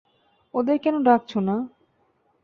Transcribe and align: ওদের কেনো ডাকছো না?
ওদের 0.53 0.77
কেনো 0.77 0.99
ডাকছো 0.99 1.39
না? 1.39 1.55